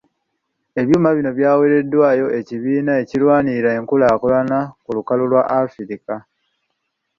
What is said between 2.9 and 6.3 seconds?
ekirwanirira enkulaakulana ku lukalu lwa Africa.